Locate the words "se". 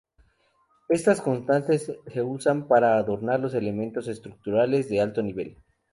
2.07-2.23